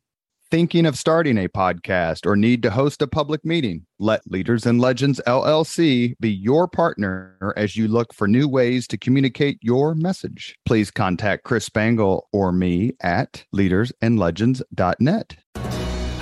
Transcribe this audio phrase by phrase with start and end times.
[0.51, 3.87] Thinking of starting a podcast or need to host a public meeting?
[3.97, 8.99] Let Leaders and Legends LLC be your partner as you look for new ways to
[8.99, 10.55] communicate your message.
[10.63, 15.37] Please contact Chris Spangle or me at leadersandlegends.net.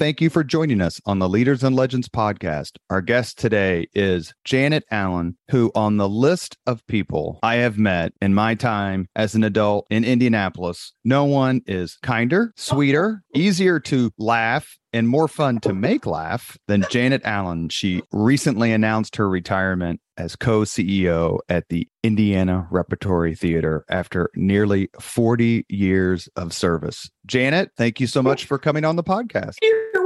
[0.00, 2.78] Thank you for joining us on the Leaders and Legends podcast.
[2.88, 8.14] Our guest today is Janet Allen, who, on the list of people I have met
[8.22, 14.10] in my time as an adult in Indianapolis, no one is kinder, sweeter, easier to
[14.16, 17.68] laugh, and more fun to make laugh than Janet Allen.
[17.68, 24.88] She recently announced her retirement as co CEO at the Indiana Repertory Theater after nearly
[25.00, 27.10] 40 years of service.
[27.26, 29.56] Janet, thank you so much for coming on the podcast.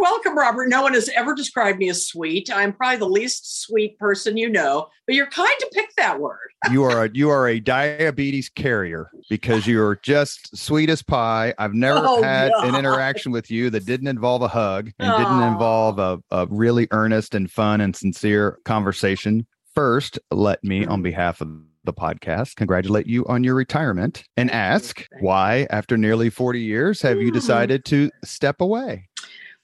[0.05, 0.69] Welcome, Robert.
[0.69, 2.55] No one has ever described me as sweet.
[2.55, 6.51] I'm probably the least sweet person you know, but you're kind to pick that word.
[6.71, 11.55] you are a you are a diabetes carrier because you're just sweet as pie.
[11.57, 12.69] I've never oh, had God.
[12.69, 16.87] an interaction with you that didn't involve a hug and didn't involve a, a really
[16.91, 19.47] earnest and fun and sincere conversation.
[19.75, 21.49] First, let me, on behalf of
[21.85, 27.23] the podcast, congratulate you on your retirement and ask why, after nearly 40 years, have
[27.23, 27.35] you hmm.
[27.35, 29.09] decided to step away?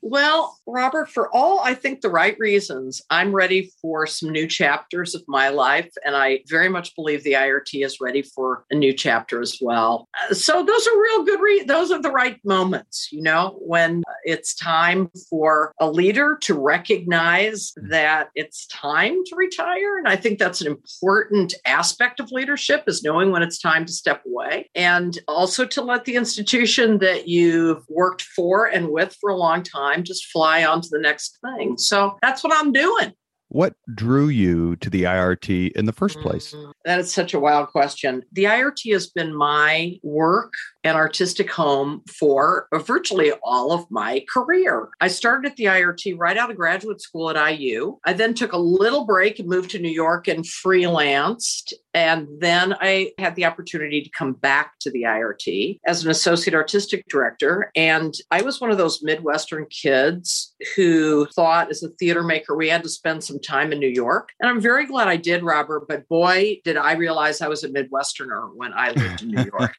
[0.02, 5.14] Well, Robert, for all I think the right reasons, I'm ready for some new chapters
[5.14, 5.90] of my life.
[6.04, 10.08] And I very much believe the IRT is ready for a new chapter as well.
[10.18, 14.02] Uh, so those are real good, re- those are the right moments, you know, when
[14.24, 19.98] it's time for a leader to recognize that it's time to retire.
[19.98, 23.92] And I think that's an important aspect of leadership is knowing when it's time to
[23.92, 29.30] step away and also to let the institution that you've worked for and with for
[29.30, 31.76] a long time time, just fly on to the next thing.
[31.78, 33.12] So that's what I'm doing.
[33.50, 36.54] What drew you to the IRT in the first place?
[36.54, 38.22] Mm, that is such a wild question.
[38.30, 40.52] The IRT has been my work
[40.84, 44.88] and artistic home for virtually all of my career.
[45.00, 47.98] I started at the IRT right out of graduate school at IU.
[48.04, 51.72] I then took a little break and moved to New York and freelanced.
[51.92, 56.54] And then I had the opportunity to come back to the IRT as an associate
[56.54, 57.72] artistic director.
[57.74, 62.68] And I was one of those Midwestern kids who thought, as a theater maker, we
[62.68, 64.30] had to spend some time in New York.
[64.40, 65.86] And I'm very glad I did, Robert.
[65.88, 69.76] But boy, did I realize I was a Midwesterner when I lived in New York.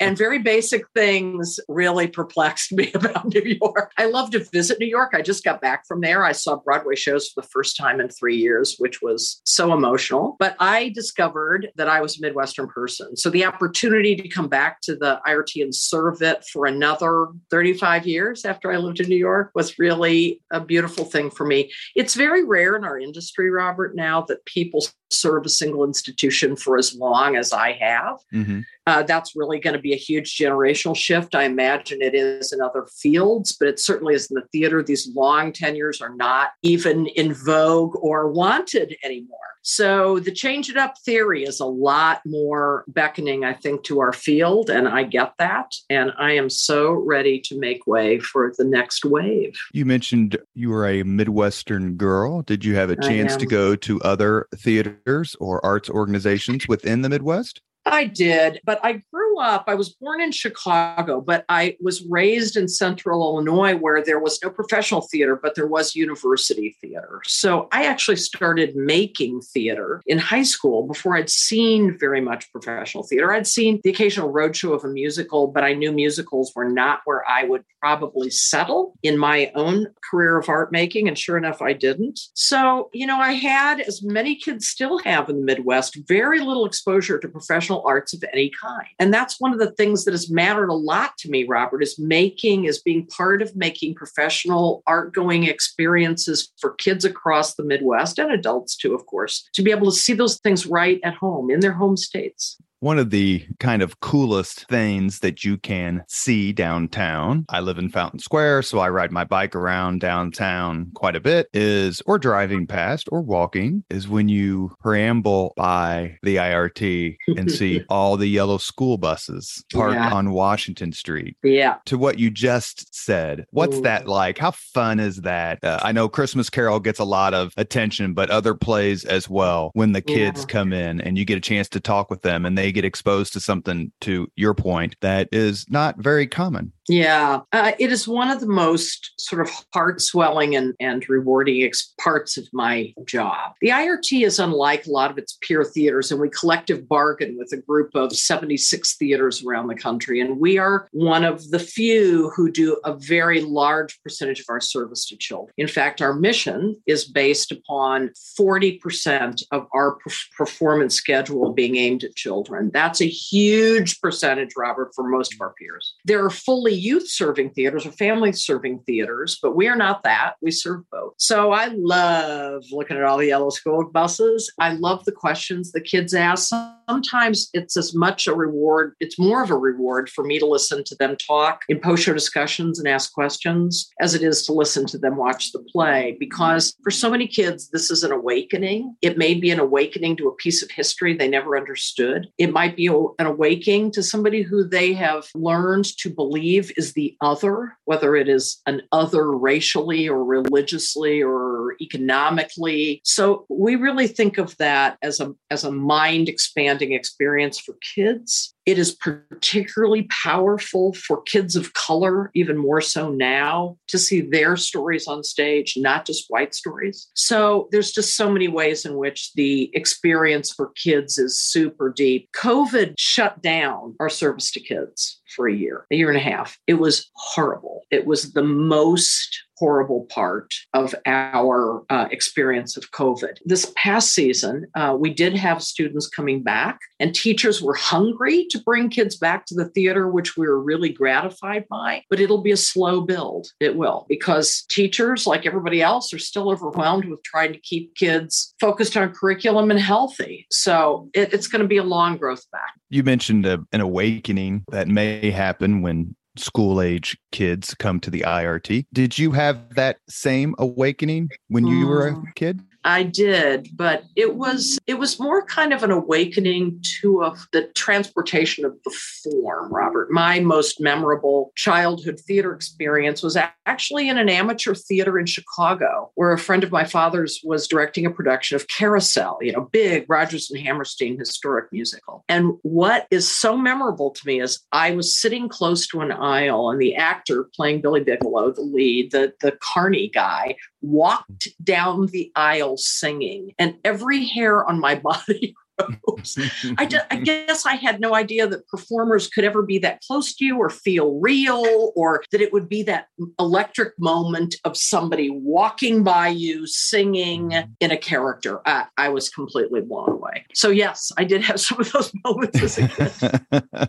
[0.00, 3.92] and very basic things really perplexed me about New York.
[3.98, 5.12] I love to visit New York.
[5.14, 6.24] I just got back from there.
[6.24, 10.36] I saw Broadway shows for the first time in three years, which was so emotional.
[10.38, 13.16] But I discovered that I was a Midwestern person.
[13.16, 18.06] So the opportunity to come back to the IRT and serve it for another 35
[18.06, 21.72] years after I lived in New York was really a beautiful thing for me.
[21.94, 26.78] It's very rare in our industry, Robert, now that people serve a single institution for
[26.78, 28.18] as long as I have.
[28.32, 28.60] Mm-hmm.
[28.86, 31.34] Uh, that's really going to be a huge generational shift.
[31.34, 34.82] I imagine it is in other fields, but it certainly is in the theater.
[34.82, 39.38] These long tenures are not even in vogue or wanted anymore.
[39.68, 44.12] So the change it up theory is a lot more beckoning, I think, to our
[44.12, 44.70] field.
[44.70, 45.74] And I get that.
[45.90, 49.58] And I am so ready to make way for the next wave.
[49.72, 52.42] You mentioned you were a Midwestern girl.
[52.42, 57.08] Did you have a chance to go to other theaters or arts organizations within the
[57.08, 57.60] Midwest?
[57.86, 62.56] I did, but I grew up, I was born in Chicago, but I was raised
[62.56, 67.20] in central Illinois where there was no professional theater, but there was university theater.
[67.24, 73.04] So I actually started making theater in high school before I'd seen very much professional
[73.04, 73.32] theater.
[73.32, 77.22] I'd seen the occasional roadshow of a musical, but I knew musicals were not where
[77.28, 81.08] I would probably settle in my own career of art making.
[81.08, 82.18] And sure enough, I didn't.
[82.34, 86.66] So, you know, I had, as many kids still have in the Midwest, very little
[86.66, 88.86] exposure to professional arts of any kind.
[88.98, 91.98] And that's one of the things that has mattered a lot to me, Robert, is
[91.98, 98.18] making, is being part of making professional art going experiences for kids across the Midwest
[98.18, 101.50] and adults too, of course, to be able to see those things right at home
[101.50, 102.58] in their home states.
[102.80, 107.88] One of the kind of coolest things that you can see downtown, I live in
[107.88, 112.66] Fountain Square, so I ride my bike around downtown quite a bit, is or driving
[112.66, 118.58] past or walking, is when you preamble by the IRT and see all the yellow
[118.58, 120.12] school buses parked yeah.
[120.12, 121.36] on Washington Street.
[121.42, 121.76] Yeah.
[121.86, 123.82] To what you just said, what's Ooh.
[123.82, 124.36] that like?
[124.36, 125.64] How fun is that?
[125.64, 129.70] Uh, I know Christmas Carol gets a lot of attention, but other plays as well
[129.72, 130.46] when the kids yeah.
[130.46, 133.32] come in and you get a chance to talk with them and they get exposed
[133.32, 138.30] to something to your point that is not very common yeah, uh, it is one
[138.30, 143.54] of the most sort of heart swelling and, and rewarding ex- parts of my job.
[143.60, 147.52] The IRT is unlike a lot of its peer theaters, and we collective bargain with
[147.52, 150.20] a group of 76 theaters around the country.
[150.20, 154.60] And we are one of the few who do a very large percentage of our
[154.60, 155.52] service to children.
[155.56, 159.98] In fact, our mission is based upon 40% of our
[160.36, 162.70] performance schedule being aimed at children.
[162.72, 165.94] That's a huge percentage, Robert, for most of our peers.
[166.04, 170.34] There are fully youth serving theaters or family serving theaters, but we are not that.
[170.40, 171.14] We serve both.
[171.18, 174.52] So I love looking at all the yellow school buses.
[174.60, 176.52] I love the questions the kids ask.
[176.88, 180.84] Sometimes it's as much a reward, it's more of a reward for me to listen
[180.84, 184.86] to them talk in post show discussions and ask questions as it is to listen
[184.86, 186.16] to them watch the play.
[186.20, 188.96] Because for so many kids, this is an awakening.
[189.02, 192.28] It may be an awakening to a piece of history they never understood.
[192.38, 196.92] It might be an awakening to somebody who they have learned to believe believe is
[196.92, 203.00] the other, whether it is an other racially or religiously or economically.
[203.04, 208.54] So we really think of that as a as a mind expanding experience for kids.
[208.66, 214.56] It is particularly powerful for kids of color, even more so now, to see their
[214.56, 217.08] stories on stage, not just white stories.
[217.14, 222.28] So there's just so many ways in which the experience for kids is super deep.
[222.36, 226.58] COVID shut down our service to kids for a year, a year and a half.
[226.66, 227.82] It was horrible.
[227.92, 233.38] It was the most horrible part of our uh, experience of COVID.
[233.44, 238.60] This past season, uh, we did have students coming back, and teachers were hungry to
[238.60, 242.02] bring kids back to the theater, which we were really gratified by.
[242.10, 243.48] But it'll be a slow build.
[243.60, 248.54] It will, because teachers, like everybody else, are still overwhelmed with trying to keep kids
[248.60, 250.46] focused on curriculum and healthy.
[250.50, 252.74] So it, it's going to be a long growth back.
[252.90, 258.20] You mentioned a, an awakening that may happen when school age kids come to the
[258.20, 258.86] IRT.
[258.92, 262.34] Did you have that same awakening when you were a mm.
[262.34, 262.60] kid?
[262.86, 267.66] I did, but it was it was more kind of an awakening to a, the
[267.74, 270.12] transportation of the form, Robert.
[270.12, 276.32] My most memorable childhood theater experience was actually in an amateur theater in Chicago, where
[276.32, 280.48] a friend of my father's was directing a production of Carousel, you know, big Rodgers
[280.48, 282.24] and Hammerstein historic musical.
[282.28, 286.70] And what is so memorable to me is I was sitting close to an aisle,
[286.70, 292.30] and the actor playing Billy Bigelow, the lead, the the Carney guy, walked down the
[292.34, 294.94] aisle singing, and every hair on my
[295.28, 296.38] body rose.
[296.78, 300.34] I, just, I guess I had no idea that performers could ever be that close
[300.36, 305.30] to you or feel real, or that it would be that electric moment of somebody
[305.30, 308.60] walking by you singing in a character.
[308.66, 310.46] I, I was completely blown away.
[310.54, 313.88] So, yes, I did have some of those moments as a kid.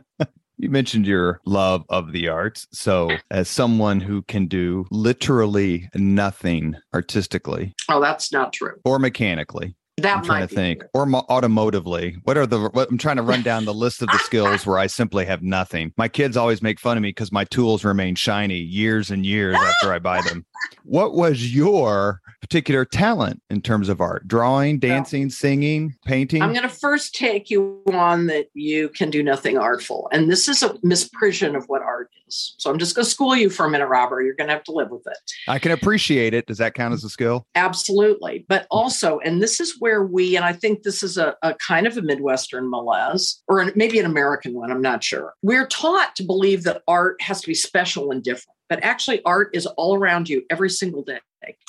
[0.57, 2.67] You mentioned your love of the arts.
[2.71, 9.75] So, as someone who can do literally nothing artistically, oh, that's not true, or mechanically,
[9.97, 12.17] that I'm trying to think, or mo- automotively.
[12.23, 12.69] What are the?
[12.69, 15.41] What, I'm trying to run down the list of the skills where I simply have
[15.41, 15.91] nothing.
[15.97, 19.55] My kids always make fun of me because my tools remain shiny years and years
[19.55, 20.45] after I buy them.
[20.83, 24.27] What was your particular talent in terms of art?
[24.27, 26.41] Drawing, dancing, singing, painting?
[26.41, 30.07] I'm going to first take you on that you can do nothing artful.
[30.13, 33.49] And this is a misprision of what art So I'm just going to school you
[33.49, 34.21] for a minute, Robert.
[34.21, 35.17] You're going to have to live with it.
[35.47, 36.45] I can appreciate it.
[36.45, 37.45] Does that count as a skill?
[37.55, 38.45] Absolutely.
[38.47, 38.77] But hmm.
[38.77, 41.97] also, and this is where we, and I think this is a, a kind of
[41.97, 45.33] a Midwestern malaise, or maybe an American one, I'm not sure.
[45.41, 49.49] We're taught to believe that art has to be special and different but actually art
[49.53, 51.19] is all around you every single day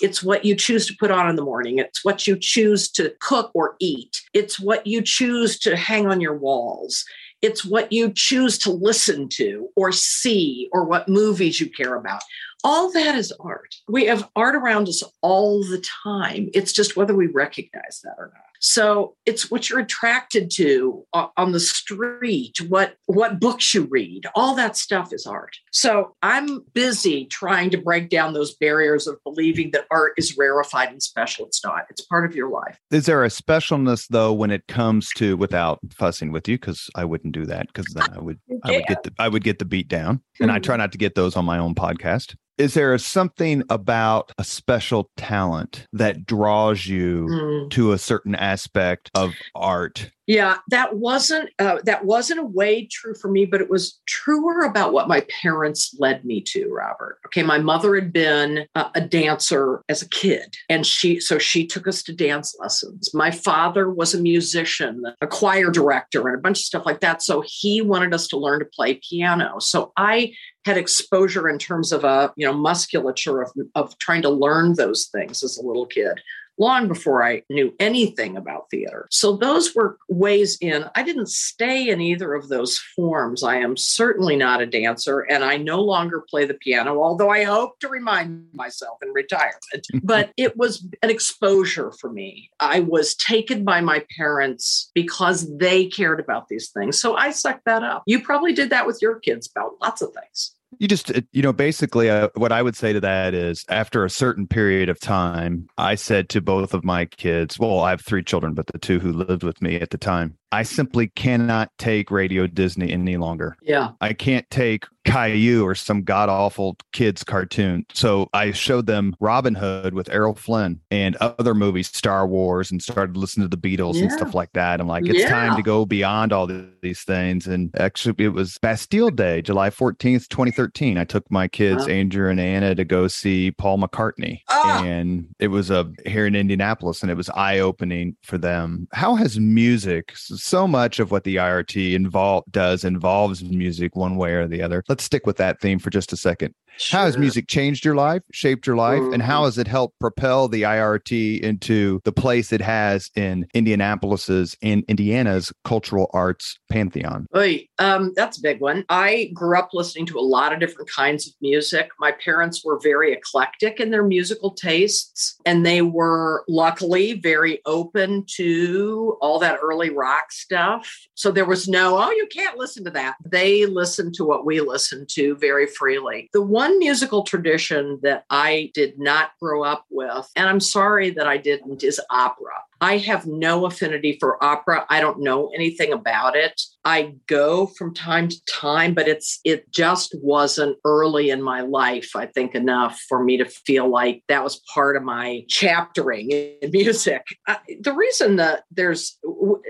[0.01, 3.15] it's what you choose to put on in the morning it's what you choose to
[3.21, 7.05] cook or eat it's what you choose to hang on your walls
[7.43, 12.23] it's what you choose to listen to or see or what movies you care about.
[12.65, 13.75] All that is art.
[13.89, 16.51] We have art around us all the time.
[16.55, 21.53] It's just whether we recognize that or not so it's what you're attracted to on
[21.53, 25.57] the street, what what books you read, all that stuff is art.
[25.73, 30.91] So I'm busy trying to break down those barriers of believing that art is rarefied
[30.91, 31.47] and special.
[31.47, 31.85] It's not.
[31.91, 32.79] It's part of your life.
[32.91, 37.05] Is there a specialness though when it comes to without fussing with you because I
[37.05, 39.65] wouldn't do that because then I would I would get the I would get the
[39.65, 40.63] beat down and I hmm.
[40.63, 42.35] try not to get those on my own podcast.
[42.59, 47.71] Is there something about a special talent that draws you mm.
[47.71, 53.15] to a certain aspect of art yeah, that wasn't uh, that wasn't a way true
[53.15, 56.69] for me, but it was truer about what my parents led me to.
[56.71, 61.67] Robert, okay, my mother had been a dancer as a kid, and she so she
[61.67, 63.15] took us to dance lessons.
[63.15, 67.23] My father was a musician, a choir director, and a bunch of stuff like that.
[67.23, 69.59] So he wanted us to learn to play piano.
[69.61, 70.35] So I
[70.67, 75.07] had exposure in terms of a you know musculature of, of trying to learn those
[75.07, 76.21] things as a little kid
[76.59, 79.07] long before I knew anything about theater.
[79.11, 80.85] So those were ways in.
[80.95, 83.43] I didn't stay in either of those forms.
[83.43, 87.45] I am certainly not a dancer and I no longer play the piano, although I
[87.45, 89.59] hope to remind myself in retirement.
[90.03, 92.51] but it was an exposure for me.
[92.61, 97.01] I was taken by my parents because they cared about these things.
[97.01, 98.03] So I sucked that up.
[98.07, 100.55] You probably did that with your kids about lots of things.
[100.79, 104.11] You just, you know, basically, uh, what I would say to that is after a
[104.11, 108.23] certain period of time, I said to both of my kids, well, I have three
[108.23, 112.11] children, but the two who lived with me at the time, I simply cannot take
[112.11, 113.57] Radio Disney any longer.
[113.63, 113.93] Yeah.
[114.01, 117.87] I can't take Caillou or some god awful kids cartoon.
[117.93, 122.83] So I showed them Robin Hood with Errol Flynn and other movies, Star Wars, and
[122.83, 124.03] started listening to the Beatles yeah.
[124.03, 124.81] and stuff like that.
[124.81, 125.29] I'm like, it's yeah.
[125.29, 127.47] time to go beyond all these things.
[127.47, 130.99] And actually, it was Bastille Day, July 14th, 2013.
[130.99, 131.93] I took my kids, wow.
[131.93, 134.43] Andrew and Anna, to go see Paul McCartney.
[134.49, 134.85] Ah.
[134.85, 138.89] And it was a here in Indianapolis, and it was eye opening for them.
[138.93, 144.35] How has music so much of what the IRT involve does involves music one way
[144.35, 144.83] or the other.
[144.89, 146.55] Let's stick with that theme for just a second.
[146.79, 147.01] Sure.
[147.01, 149.15] How has music changed your life, shaped your life, mm-hmm.
[149.15, 149.47] and how mm-hmm.
[149.47, 155.53] has it helped propel the IRT into the place it has in Indianapolis's in Indiana's
[155.65, 157.27] cultural arts pantheon?
[157.35, 158.85] Oy, um, that's a big one.
[158.89, 161.89] I grew up listening to a lot of different kinds of music.
[161.99, 168.25] My parents were very eclectic in their musical tastes, and they were luckily very open
[168.37, 171.09] to all that early rock stuff.
[171.15, 173.17] So there was no, oh, you can't listen to that.
[173.25, 176.31] They listened to what we listened to very freely.
[176.33, 181.11] The one one musical tradition that I did not grow up with, and I'm sorry
[181.11, 182.53] that I didn't, is opera.
[182.81, 184.87] I have no affinity for opera.
[184.89, 186.61] I don't know anything about it.
[186.85, 192.11] I go from time to time, but it's it just wasn't early in my life,
[192.17, 196.71] I think, enough for me to feel like that was part of my chaptering in
[196.73, 197.23] music.
[197.47, 199.19] Uh, the reason that there's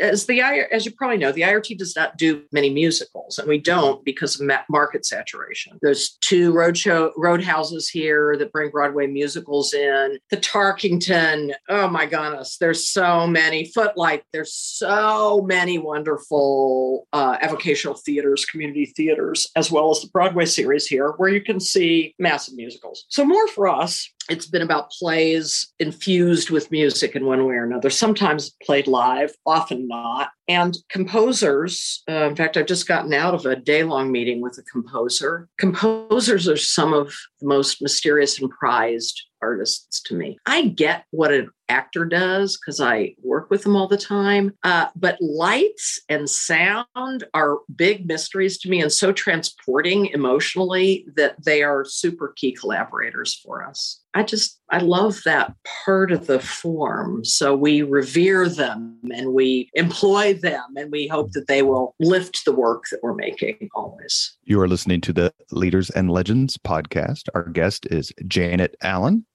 [0.01, 3.59] as the as you probably know, the IRT does not do many musicals, and we
[3.59, 5.79] don't because of market saturation.
[5.83, 10.19] There's two roadshow roadhouses here that bring Broadway musicals in.
[10.31, 17.97] The Tarkington, oh my goodness, there's so many footlight there's so many wonderful uh, avocational
[18.05, 22.55] theaters community theaters as well as the broadway series here where you can see massive
[22.55, 27.55] musicals so more for us it's been about plays infused with music in one way
[27.55, 30.31] or another, sometimes played live, often not.
[30.49, 34.59] And composers, uh, in fact, I've just gotten out of a day long meeting with
[34.59, 35.49] a composer.
[35.59, 40.39] Composers are some of the most mysterious and prized artists to me.
[40.47, 44.55] I get what an actor does because I work with them all the time.
[44.63, 51.43] Uh, but lights and sound are big mysteries to me and so transporting emotionally that
[51.45, 54.01] they are super key collaborators for us.
[54.15, 57.25] I just, I love that part of the form.
[57.25, 62.45] So we revere them and we employ them and we hope that they will lift
[62.45, 64.37] the work that we're making always.
[64.45, 67.29] You are listening to the Leaders and Legends podcast.
[67.35, 69.27] Our guest is Janet Allen.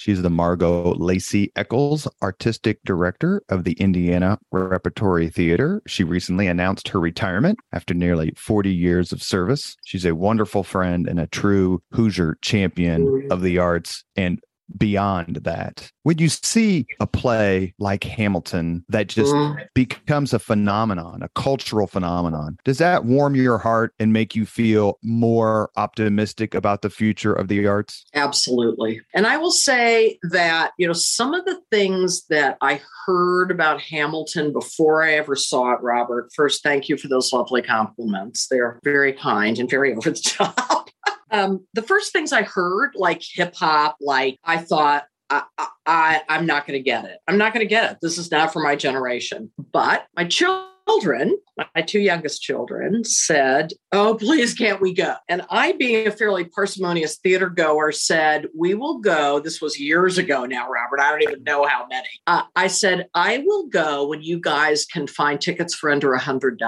[0.00, 5.82] She's the Margot Lacy Eccles Artistic Director of the Indiana Repertory Theater.
[5.86, 9.76] She recently announced her retirement after nearly 40 years of service.
[9.84, 14.40] She's a wonderful friend and a true Hoosier champion of the arts and
[14.76, 15.90] beyond that.
[16.02, 19.56] When you see a play like Hamilton that just mm.
[19.74, 24.98] becomes a phenomenon, a cultural phenomenon, does that warm your heart and make you feel
[25.02, 28.04] more optimistic about the future of the arts?
[28.14, 29.00] Absolutely.
[29.14, 33.80] And I will say that, you know, some of the things that I heard about
[33.80, 38.46] Hamilton before I ever saw it, Robert, first, thank you for those lovely compliments.
[38.48, 40.89] They're very kind and very over the top.
[41.30, 45.42] Um, the first things I heard, like hip hop, like I thought, I,
[45.86, 47.18] I, I'm not going to get it.
[47.28, 47.98] I'm not going to get it.
[48.02, 49.50] This is not for my generation.
[49.72, 51.38] But my children children,
[51.74, 55.14] my two youngest children, said, Oh, please, can't we go?
[55.28, 59.40] And I, being a fairly parsimonious theater goer, said, We will go.
[59.40, 61.00] This was years ago now, Robert.
[61.00, 62.08] I don't even know how many.
[62.26, 66.20] Uh, I said, I will go when you guys can find tickets for under a
[66.20, 66.58] $100.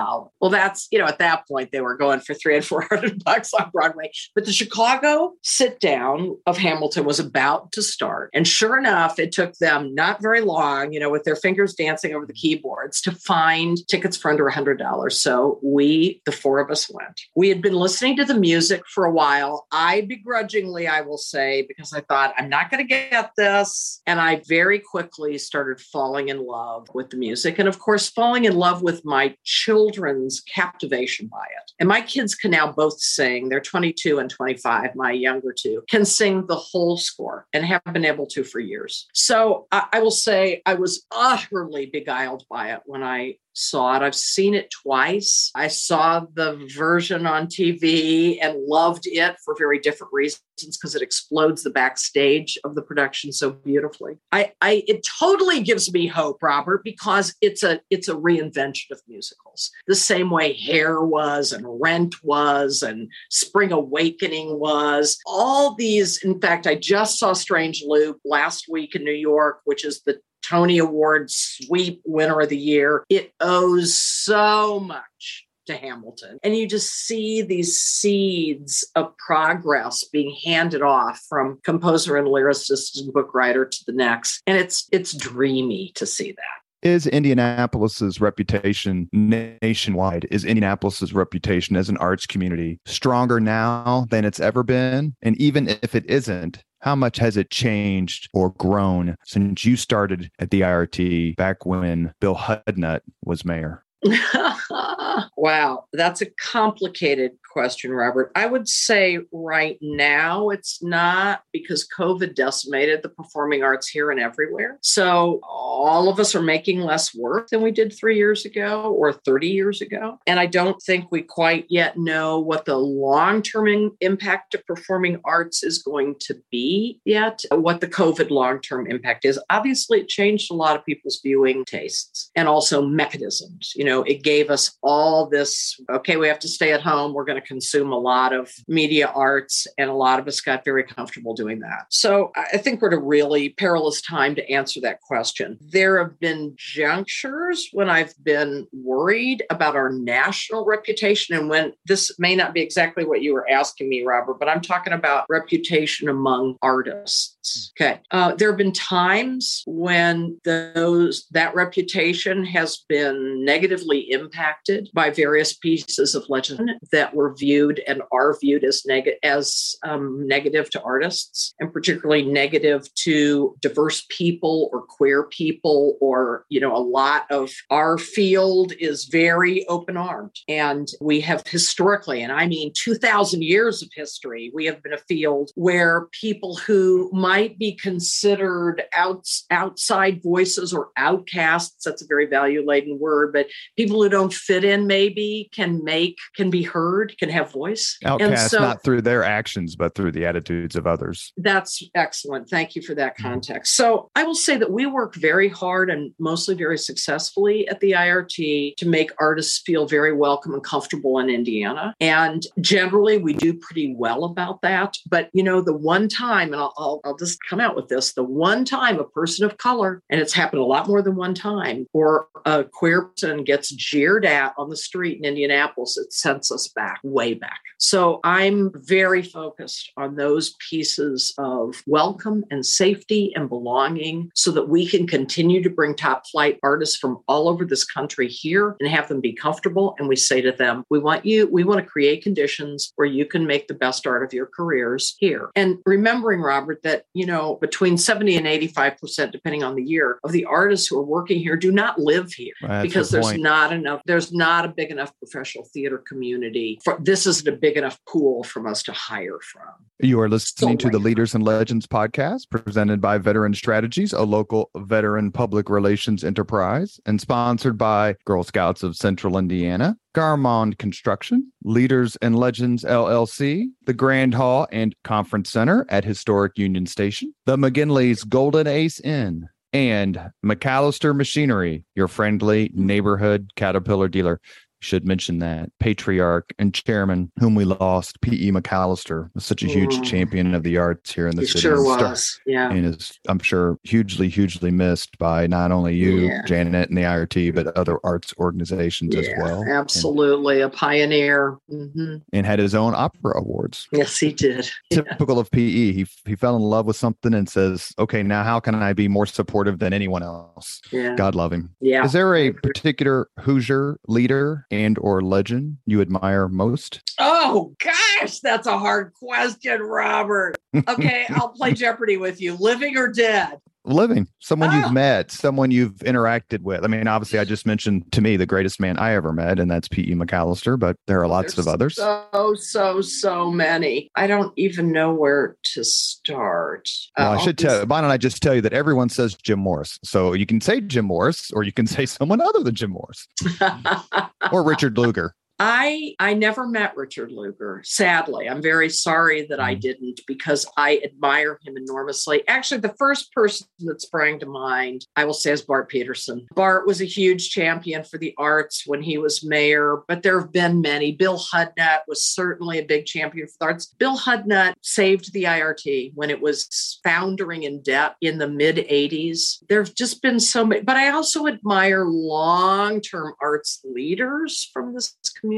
[0.41, 3.52] Well, that's, you know, at that point, they were going for three and 400 bucks
[3.55, 4.11] on Broadway.
[4.35, 8.31] But the Chicago sit down of Hamilton was about to start.
[8.35, 12.14] And sure enough, it took them not very long, you know, with their fingers dancing
[12.14, 15.12] over the keyboards to find tickets tickets for under $100.
[15.12, 17.21] So we, the four of us, went.
[17.35, 19.66] We had been listening to the music for a while.
[19.73, 24.02] I begrudgingly, I will say, because I thought, I'm not going to get this.
[24.07, 27.59] And I very quickly started falling in love with the music.
[27.59, 31.73] And of course, falling in love with my children's captivation by it.
[31.78, 33.49] And my kids can now both sing.
[33.49, 38.04] They're 22 and 25, my younger two can sing the whole score and have been
[38.04, 39.07] able to for years.
[39.14, 44.02] So I, I will say I was utterly beguiled by it when I saw it.
[44.02, 45.50] I've seen it twice.
[45.54, 51.02] I saw the version on TV and loved it for very different reasons because it
[51.02, 54.14] explodes the backstage of the production so beautifully.
[54.30, 59.00] I, I it totally gives me hope, Robert, because it's a it's a reinvention of
[59.09, 59.71] musicals.
[59.87, 65.18] The same way Hair was and Rent was and Spring Awakening was.
[65.26, 69.85] All these, in fact, I just saw Strange Loop last week in New York, which
[69.85, 70.21] is the
[70.52, 73.04] Tony Award sweep winner of the year.
[73.09, 76.38] It owes so much to Hamilton.
[76.42, 83.00] And you just see these seeds of progress being handed off from composer and lyricist
[83.00, 84.43] and book writer to the next.
[84.47, 90.26] And it's it's dreamy to see that is Indianapolis's reputation nationwide?
[90.30, 95.15] Is Indianapolis's reputation as an arts community stronger now than it's ever been?
[95.23, 100.30] And even if it isn't, how much has it changed or grown since you started
[100.38, 103.84] at the IRT back when Bill Hudnut was mayor?
[105.36, 108.32] wow, that's a complicated question, Robert.
[108.34, 114.19] I would say right now it's not because COVID decimated the performing arts here and
[114.19, 114.78] everywhere.
[114.82, 119.12] So all of us are making less work than we did three years ago or
[119.12, 120.19] 30 years ago.
[120.26, 125.21] And I don't think we quite yet know what the long term impact of performing
[125.25, 129.38] arts is going to be yet, what the COVID long term impact is.
[129.50, 133.73] Obviously, it changed a lot of people's viewing tastes and also mechanisms.
[133.76, 137.13] You know, it gave us all this okay, we have to stay at home.
[137.13, 140.65] We're going to consume a lot of media arts, and a lot of us got
[140.65, 141.87] very comfortable doing that.
[141.91, 145.59] So I think we're at a really perilous time to answer that question.
[145.61, 152.19] There have been junctures when I've been worried about our national reputation, and when this
[152.19, 156.09] may not be exactly what you were asking me, Robert, but I'm talking about reputation
[156.09, 157.73] among artists.
[157.76, 163.45] Okay, uh, there have been times when those that reputation has been
[163.82, 169.18] negatively impacted by various pieces of legend that were viewed and are viewed as, neg-
[169.23, 176.45] as um, negative to artists and particularly negative to diverse people or queer people or
[176.49, 182.23] you know a lot of our field is very open armed and we have historically
[182.23, 187.10] and i mean 2000 years of history we have been a field where people who
[187.12, 193.47] might be considered outs- outside voices or outcasts that's a very value laden word but
[193.76, 197.99] people who don't fit in maybe can make can be heard can have voice.
[198.04, 201.32] Outcast, so, not through their actions, but through the attitudes of others.
[201.37, 202.49] That's excellent.
[202.49, 203.28] Thank you for that mm-hmm.
[203.28, 203.76] context.
[203.76, 207.93] So I will say that we work very hard and mostly very successfully at the
[207.93, 211.95] IRT to make artists feel very welcome and comfortable in Indiana.
[212.00, 214.97] And generally, we do pretty well about that.
[215.08, 218.15] But, you know, the one time, and I'll, I'll, I'll just come out with this
[218.15, 221.35] the one time a person of color, and it's happened a lot more than one
[221.35, 226.51] time, or a queer person gets jeered at on the street in Indianapolis, it sends
[226.51, 227.61] us back, way back.
[227.79, 234.69] So I'm very focused on those pieces of welcome and safety and belonging so that
[234.69, 238.89] we can continue to bring top flight artists from all over this country here and
[238.89, 239.97] have them be comfortable.
[239.99, 243.27] And we say to them, we want you, we want to create conditions where you
[243.27, 245.51] can make the best art of your careers here.
[245.57, 250.33] And remembering, Robert, that, you know, between 70 and 85%, depending on the year, of
[250.33, 253.42] the artists who are working here do not live here because the there's point.
[253.43, 256.78] Not enough, there's not a big enough professional theater community.
[256.85, 259.69] For, this isn't a big enough pool from us to hire from.
[259.99, 261.07] You are listening to the right.
[261.07, 267.21] Leaders and Legends podcast presented by Veteran Strategies, a local veteran public relations enterprise, and
[267.21, 274.35] sponsored by Girl Scouts of Central Indiana, Garmong Construction, Leaders and Legends LLC, the Grand
[274.35, 281.15] Hall and Conference Center at Historic Union Station, the McGinley's Golden Ace Inn, and MacAllister
[281.17, 284.41] Machinery, your friendly neighborhood Caterpillar dealer.
[284.82, 288.50] Should mention that patriarch and chairman, whom we lost, P.E.
[288.50, 290.04] MacAllister, was such a huge Mm.
[290.04, 291.60] champion of the arts here in the It city.
[291.60, 292.40] sure and was.
[292.47, 292.68] Yeah.
[292.71, 296.42] and is I'm sure hugely, hugely missed by not only you, Yeah.
[296.47, 299.62] Janet, and the IRT, but other arts organizations as Yeah, well.
[299.62, 300.60] And- Absolutely.
[300.62, 301.58] A pioneer.
[301.68, 303.86] hmm And, had his own opera awards.
[303.92, 304.68] Yes, he did.
[304.90, 305.02] Yeah.
[305.02, 305.92] Typical of PE.
[305.92, 309.06] He he fell in love with something and says, "Okay, now how can I be
[309.08, 311.14] more supportive than anyone else?" Yeah.
[311.14, 311.71] God love him.
[311.80, 312.04] Yeah.
[312.04, 317.00] Is there a particular Hoosier leader and or legend you admire most?
[317.21, 320.56] Oh gosh, that's a hard question, Robert.
[320.89, 322.54] Okay, I'll play Jeopardy with you.
[322.54, 323.61] Living or dead?
[323.84, 324.78] Living, someone Oh.
[324.80, 326.84] you've met, someone you've interacted with.
[326.84, 329.68] I mean, obviously, I just mentioned to me the greatest man I ever met, and
[329.68, 330.14] that's P.E.
[330.14, 331.97] MacAllister, but there are lots There's of others.
[331.97, 334.08] So, so, so many.
[334.14, 336.88] I don't even know where to start.
[337.18, 337.84] Well, Uh, I should tell.
[337.86, 340.80] Why don't I just tell you that everyone says Jim Morris, so you can say
[340.80, 343.26] Jim Morris, or you can say someone other than Jim Morris
[344.52, 345.34] or Richard Lugar.
[345.65, 347.83] I I never met Richard Lugar.
[347.85, 349.71] Sadly, I'm very sorry that Mm-hmm.
[349.71, 352.43] I didn't because I admire him enormously.
[352.49, 356.47] Actually, the first person that sprang to mind, I will say, is Bart Peterson.
[356.55, 360.53] Bart was a huge champion for the arts when he was mayor, but there have
[360.53, 361.13] been many.
[361.13, 363.95] Bill Hudnut was certainly a big champion for the arts.
[363.99, 369.63] Bill Hudnut saved the IRT when it was foundering in debt in the mid 80s.
[369.69, 374.95] There have just been so many, but I also admire long term arts leaders from
[374.95, 375.51] this community.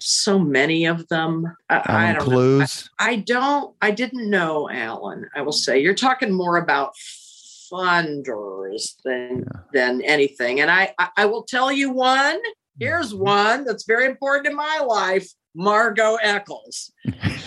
[0.00, 1.56] So many of them.
[1.68, 2.24] I, I don't know.
[2.24, 2.90] Clues.
[2.98, 5.80] I don't, I didn't know Alan, I will say.
[5.80, 6.92] You're talking more about
[7.72, 9.60] funders than Yeah.
[9.72, 10.60] than anything.
[10.60, 12.38] And I, I I will tell you one.
[12.78, 13.22] Here's Mm-hmm.
[13.24, 15.28] one that's very important in my life.
[15.54, 16.92] Margot Eccles,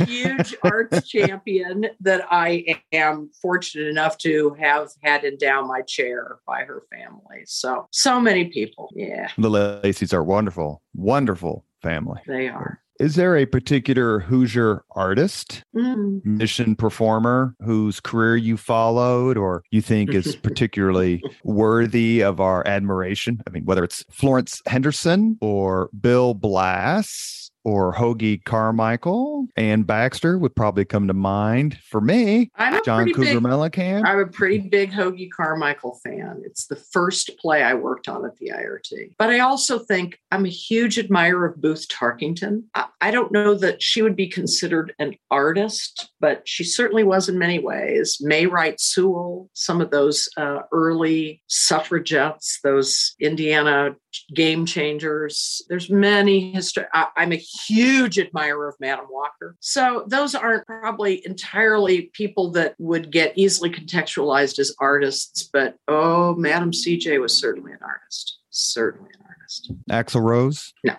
[0.06, 6.64] huge arts champion that I am fortunate enough to have had endow my chair by
[6.66, 7.44] her family.
[7.46, 8.90] So, so many people.
[8.96, 12.22] Yeah, The Lacy's are wonderful, wonderful family.
[12.28, 12.80] they are.
[13.00, 16.24] Is there a particular Hoosier artist, Mm.
[16.24, 23.42] mission performer whose career you followed or you think is particularly worthy of our admiration?
[23.48, 30.56] I mean, whether it's Florence Henderson or Bill Blass or Hoagy Carmichael, and Baxter would
[30.56, 32.50] probably come to mind for me.
[32.56, 34.06] I'm a John Cougar big Mellencamp.
[34.06, 36.42] I'm a pretty big Hoagy Carmichael fan.
[36.46, 39.16] It's the first play I worked on at the IRT.
[39.18, 42.64] But I also think I'm a huge admirer of Booth Tarkington.
[42.74, 47.30] I, I don't know that she would be considered an artist, but she certainly was
[47.30, 48.18] in many ways.
[48.22, 53.96] May Wright Sewall, some of those uh, early suffragettes, those Indiana
[54.34, 55.62] game changers.
[55.70, 56.86] There's many history.
[56.94, 57.38] I, I'm a
[57.68, 59.56] huge admirer of Madam Walker.
[59.60, 66.36] So those aren't probably entirely people that would get easily contextualized as artists, but oh,
[66.36, 68.40] Madam CJ was certainly an artist.
[68.50, 69.74] Certainly an artist.
[69.90, 70.74] Axl Rose.
[70.84, 70.96] No.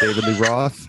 [0.00, 0.88] David Lee Roth.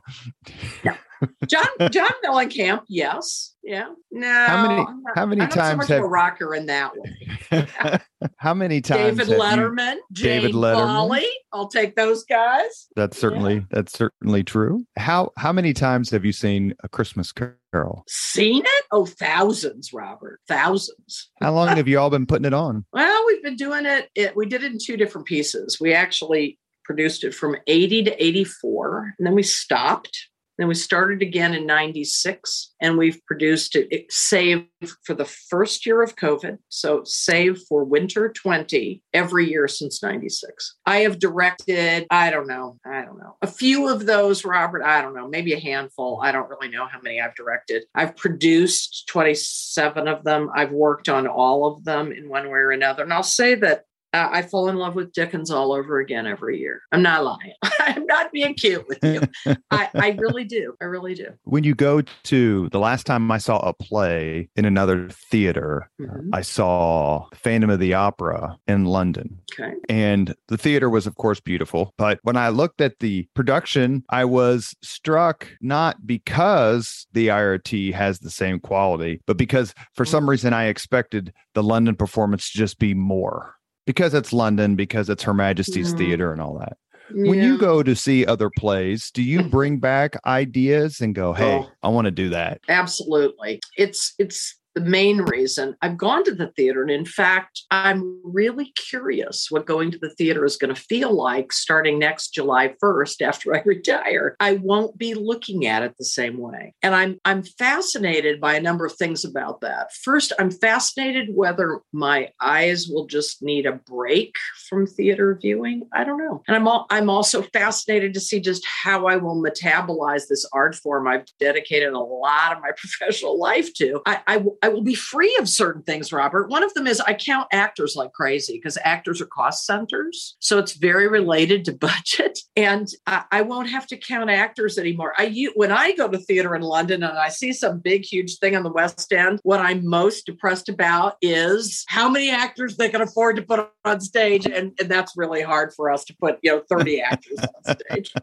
[1.47, 3.55] John John Mellencamp, yes.
[3.63, 3.89] Yeah.
[4.12, 4.27] No.
[4.27, 7.17] How many- I'm not- how many I'm so times have- a rocker in that way?
[8.38, 11.10] How many times David have you- Letterman, Jane David Letterman.
[11.19, 11.25] Pauley.
[11.53, 12.88] I'll take those guys.
[12.95, 14.86] That's certainly that's certainly true.
[14.97, 18.03] How how many times have you seen a Christmas Carol?
[18.07, 18.84] Seen it?
[18.91, 20.39] Oh, thousands, Robert.
[20.47, 21.29] Thousands.
[21.41, 22.86] How long have you all been putting it on?
[22.93, 24.36] Well, we've been doing it, it.
[24.36, 25.77] We did it in two different pieces.
[25.79, 30.27] We actually produced it from 80 to 84, and then we stopped.
[30.62, 34.67] Then we started again in 96, and we've produced it, it save
[35.04, 36.60] for the first year of COVID.
[36.69, 40.76] So, save for winter 20 every year since 96.
[40.86, 44.84] I have directed, I don't know, I don't know, a few of those, Robert.
[44.84, 46.21] I don't know, maybe a handful.
[46.21, 47.86] I don't really know how many I've directed.
[47.95, 50.52] I've produced 27 of them.
[50.54, 53.02] I've worked on all of them in one way or another.
[53.02, 56.60] And I'll say that uh, I fall in love with Dickens all over again every
[56.60, 56.82] year.
[56.91, 57.54] I'm not lying.
[57.80, 59.21] I'm not being cute with you.
[59.71, 60.76] I, I really do.
[60.82, 61.28] I really do.
[61.43, 66.30] When you go to the last time I saw a play in another theater, Mhm.
[66.34, 69.39] I saw Phantom of the Opera in London.
[69.54, 69.74] Okay.
[69.89, 71.93] And the theater was, of course, beautiful.
[71.97, 78.19] But when I looked at the production, I was struck not because the IRT has
[78.19, 82.80] the same quality, but because for some reason I expected the London performance to just
[82.80, 83.56] be more.
[83.86, 85.98] Because it's London, because it's Her Majesty's Mhm.
[85.98, 86.78] Theater and all that.
[87.13, 91.60] When you go to see other plays, do you bring back ideas and go, hey,
[91.63, 91.70] Oh.
[91.84, 92.62] I want to do that?
[92.70, 93.60] Absolutely.
[93.78, 96.81] It's it's the main reason I've gone to the theater.
[96.81, 101.13] And in fact, I'm really curious what going to the theater is going to feel
[101.13, 104.36] like starting next July 1st after I retire.
[104.39, 106.73] I won't be looking at it the same way.
[106.81, 109.91] And I'm I'm fascinated by a number of things about that.
[110.03, 114.36] First, I'm fascinated whether my eyes will just need a break
[114.69, 115.88] from theater viewing.
[115.93, 116.43] I don't know.
[116.47, 120.75] And I'm all, I'm also fascinated to see just how I will metabolize this art
[120.75, 124.01] form I've dedicated a lot of my professional life to.
[124.05, 126.50] I, I, I will be free of certain things, Robert.
[126.50, 130.36] One of them is I count actors like crazy because actors are cost centers.
[130.39, 132.39] So it's very related to budget.
[132.56, 135.13] And I, I won't have to count actors anymore.
[135.17, 138.56] I when I go to theater in London and I see some big, huge thing
[138.56, 143.02] on the West End, what I'm most depressed about is how many actors they can
[143.02, 144.45] afford to put on stage.
[144.45, 148.13] And, and that's really hard for us to put, you know, 30 actors on stage.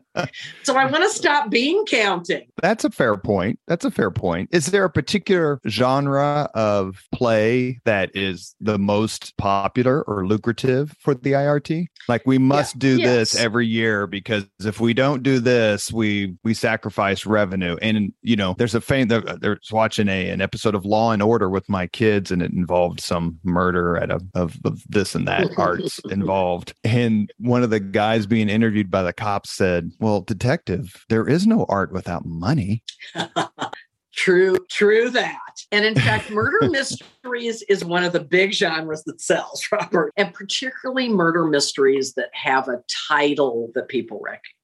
[0.62, 2.48] So I want to stop bean counting.
[2.62, 3.58] That's a fair point.
[3.66, 4.50] That's a fair point.
[4.52, 11.14] Is there a particular genre of play that is the most popular or lucrative for
[11.14, 11.86] the IRT?
[12.08, 16.54] Like we must do this every year because if we don't do this, we we
[16.54, 17.76] sacrifice revenue.
[17.82, 19.10] And you know, there's a fame.
[19.10, 22.52] Uh, there's watching a an episode of Law and Order with my kids, and it
[22.52, 26.74] involved some murder at a of, of this and that arts involved.
[26.84, 31.46] And one of the guys being interviewed by the cops said, "Well, detective, there is
[31.46, 32.82] no art without money."
[34.18, 35.62] True, true that.
[35.70, 40.34] And in fact, murder mysteries is one of the big genres that sells, Robert, and
[40.34, 44.57] particularly murder mysteries that have a title that people recognize.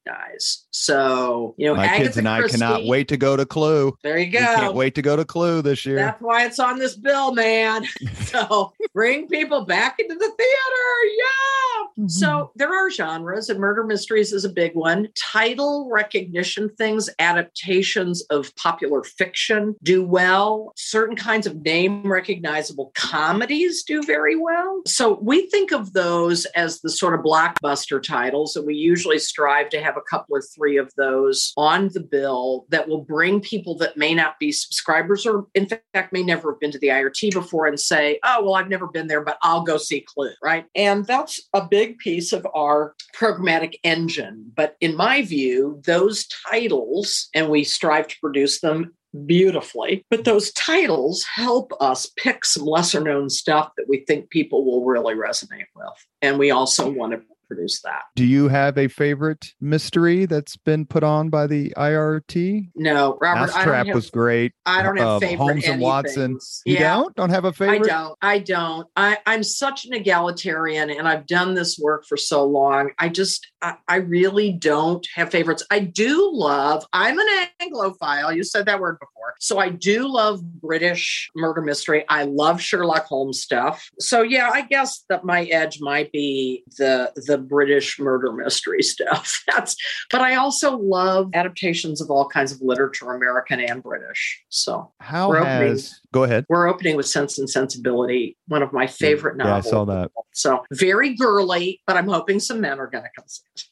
[0.71, 3.97] So, you know, My kids Agatha and I cannot wait to go to Clue.
[4.03, 4.39] There you We go.
[4.39, 5.95] can't wait to go to Clue this year.
[5.95, 7.85] That's why it's on this bill, man.
[8.25, 11.15] so bring people back into the theater.
[11.17, 11.85] Yeah.
[11.97, 12.07] Mm-hmm.
[12.09, 15.07] So there are genres, and murder mysteries is a big one.
[15.15, 20.73] Title recognition things, adaptations of popular fiction do well.
[20.75, 24.81] Certain kinds of name recognizable comedies do very well.
[24.85, 29.69] So we think of those as the sort of blockbuster titles, and we usually strive
[29.69, 33.77] to have a couple or three of those on the bill that will bring people
[33.77, 37.33] that may not be subscribers or, in fact, may never have been to the IRT
[37.33, 40.65] before and say, oh, well, I've never been there, but I'll go see Clue, right?
[40.75, 44.51] And that's a big piece of our programmatic engine.
[44.55, 48.93] But in my view, those titles, and we strive to produce them
[49.25, 50.05] beautifully.
[50.09, 54.85] But those titles help us pick some lesser known stuff that we think people will
[54.85, 56.05] really resonate with.
[56.21, 58.03] And we also want to produce that.
[58.15, 62.69] Do you have a favorite mystery that's been put on by the IRT?
[62.75, 64.53] No, Robert, I don't Mousetrap have, was great.
[64.65, 66.39] I don't have Uh, favorite Holmes and Watson.
[66.65, 66.95] You Yeah.
[66.95, 67.15] don't?
[67.15, 67.83] Don't have a favorite?
[67.83, 68.17] I don't.
[68.21, 68.87] I don't.
[68.95, 72.91] I, I'm such an egalitarian and I've done this work for so long.
[72.99, 75.65] I just, I, I really don't have favorites.
[75.71, 77.27] I do love, I'm an
[77.59, 78.35] Anglophile.
[78.35, 79.33] You said that word before.
[79.39, 82.05] So I do love British murder mystery.
[82.07, 83.89] I love Sherlock Holmes stuff.
[83.99, 89.43] So yeah, I guess that my edge might be the, the British murder mystery stuff.
[89.47, 89.75] That's,
[90.11, 94.43] but I also love adaptations of all kinds of literature, American and British.
[94.49, 95.79] So How We're opening.
[96.15, 96.45] Go ahead.
[96.47, 98.91] we're opening with Sense and Sensibility, one of my mm.
[98.91, 100.11] favorite Yeah, I saw that.
[100.33, 103.65] So very girly, but I'm hoping some men are going to come see it.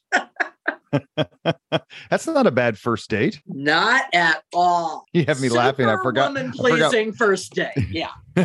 [2.09, 3.41] That's not a bad first date.
[3.47, 5.05] Not at all.
[5.13, 5.85] You have me laughing.
[5.85, 6.33] I Super forgot.
[6.33, 6.91] Woman forgot.
[6.91, 7.71] pleasing first date.
[7.89, 8.11] Yeah.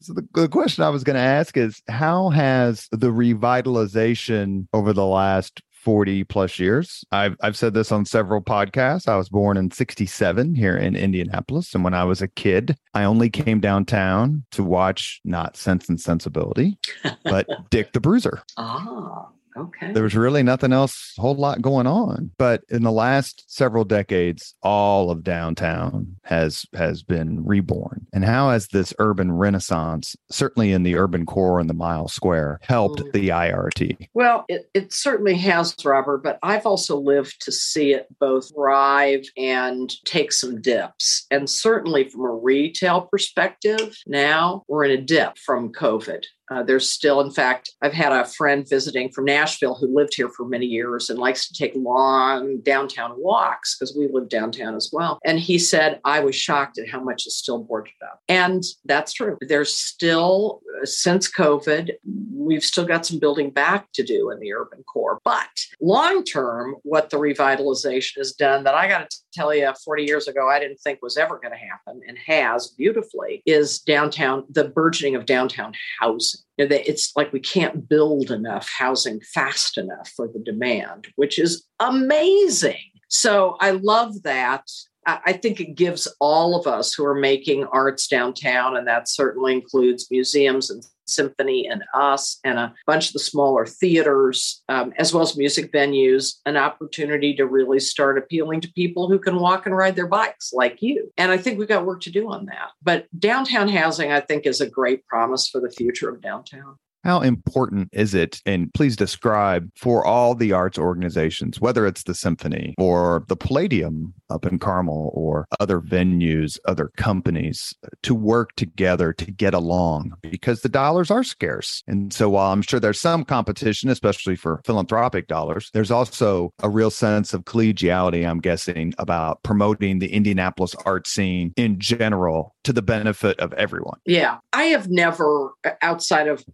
[0.00, 4.92] so the, the question I was going to ask is how has the revitalization over
[4.92, 7.04] the last 40 plus years.
[7.12, 9.06] I've I've said this on several podcasts.
[9.06, 13.04] I was born in 67 here in Indianapolis and when I was a kid, I
[13.04, 16.78] only came downtown to watch not Sense and Sensibility,
[17.24, 18.42] but Dick the Bruiser.
[18.56, 19.92] Ah, okay.
[19.92, 22.30] There was really nothing else, a whole lot going on.
[22.38, 28.06] But in the last several decades, all of downtown has has been reborn.
[28.12, 32.58] And how has this urban renaissance, certainly in the urban core and the mile square,
[32.62, 33.12] helped Mm.
[33.12, 34.08] the IRT?
[34.14, 39.24] Well, it, it certainly has, Robert, but I've also lived to see it both thrive
[39.36, 41.26] and take some dips.
[41.30, 46.24] And certainly from a retail perspective, now we're in a dip from COVID.
[46.50, 50.28] Uh, there's still, in fact, I've had a friend visiting from Nashville who lived here
[50.28, 54.90] for many years and likes to take long downtown walks because we live downtown as
[54.92, 55.18] well.
[55.24, 58.20] And he said, I was shocked at how much is still boarded up.
[58.28, 59.38] And that's true.
[59.40, 61.92] There's still, uh, since COVID,
[62.34, 65.20] we've still got some building back to do in the urban core.
[65.24, 65.48] But
[65.80, 70.28] long term, what the revitalization has done that I got to tell you 40 years
[70.28, 74.64] ago, I didn't think was ever going to happen and has beautifully is downtown, the
[74.64, 76.33] burgeoning of downtown housing.
[76.56, 81.38] You know, it's like we can't build enough housing fast enough for the demand, which
[81.38, 82.78] is amazing.
[83.08, 84.62] So I love that.
[85.06, 89.52] I think it gives all of us who are making arts downtown, and that certainly
[89.52, 95.12] includes museums and symphony and us and a bunch of the smaller theaters, um, as
[95.12, 99.66] well as music venues, an opportunity to really start appealing to people who can walk
[99.66, 101.10] and ride their bikes like you.
[101.16, 102.70] And I think we've got work to do on that.
[102.82, 106.76] But downtown housing, I think, is a great promise for the future of downtown.
[107.04, 108.40] How important is it?
[108.46, 114.14] And please describe for all the arts organizations, whether it's the symphony or the Palladium
[114.30, 120.62] up in Carmel or other venues, other companies, to work together to get along because
[120.62, 121.82] the dollars are scarce.
[121.86, 126.70] And so while I'm sure there's some competition, especially for philanthropic dollars, there's also a
[126.70, 132.72] real sense of collegiality, I'm guessing, about promoting the Indianapolis art scene in general to
[132.72, 133.98] the benefit of everyone.
[134.06, 134.38] Yeah.
[134.54, 135.50] I have never,
[135.82, 136.44] outside of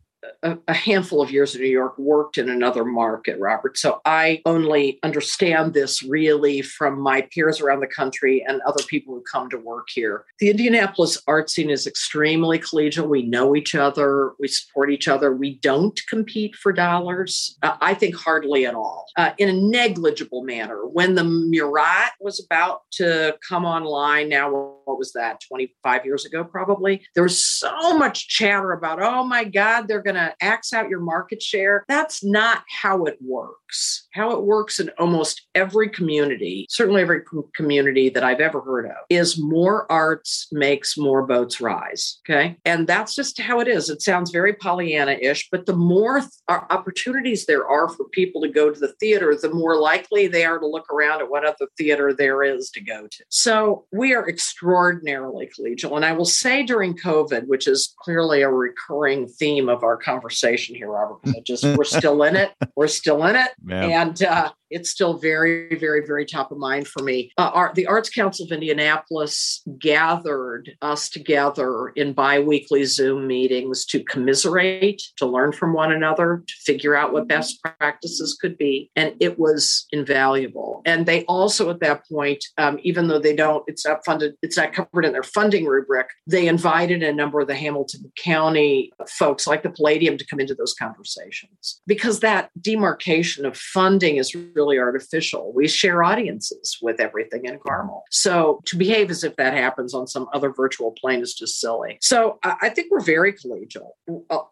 [0.43, 3.79] a, handful of years in New York, worked in another market, Robert.
[3.79, 9.15] So I only understand this really from my peers around the country and other people
[9.15, 10.25] who come to work here.
[10.39, 13.09] The Indianapolis art scene is extremely collegial.
[13.09, 15.35] We know each other, we support each other.
[15.35, 20.43] We don't compete for dollars, uh, I think hardly at all, uh, in a negligible
[20.43, 20.87] manner.
[20.87, 24.51] When the Murat was about to come online, now
[24.85, 29.45] what was that, 25 years ago, probably, there was so much chatter about, oh my
[29.45, 31.85] God, they're going to to axe out your market share.
[31.89, 34.07] That's not how it works.
[34.13, 37.23] How it works in almost every community, certainly every
[37.55, 42.19] community that I've ever heard of, is more arts makes more boats rise.
[42.29, 42.57] Okay.
[42.65, 43.89] And that's just how it is.
[43.89, 48.41] It sounds very Pollyanna ish, but the more th- uh, opportunities there are for people
[48.43, 51.45] to go to the theater, the more likely they are to look around at what
[51.45, 53.25] other theater there is to go to.
[53.29, 55.95] So we are extraordinarily collegial.
[55.95, 60.75] And I will say during COVID, which is clearly a recurring theme of our conversation
[60.75, 61.21] here, Robert.
[61.45, 62.53] Just we're still in it.
[62.77, 64.03] We're still in it, yeah.
[64.03, 67.33] and uh, it's still very, very, very top of mind for me.
[67.37, 74.03] Uh, our, the Arts Council of Indianapolis gathered us together in biweekly Zoom meetings to
[74.05, 79.15] commiserate, to learn from one another, to figure out what best practices could be, and
[79.21, 80.83] it was invaluable.
[80.85, 84.57] And they also, at that point, um, even though they don't, it's not funded, it's
[84.57, 89.47] not covered in their funding rubric, they invited a number of the Hamilton County folks,
[89.47, 94.60] like the Palladium, to come into those conversations because that demarcation of funding is really
[94.69, 95.53] artificial.
[95.55, 98.05] We share audiences with everything in Carmel.
[98.11, 101.99] So to behave as if that happens on some other virtual plane is just silly.
[102.01, 103.91] So I think we're very collegial.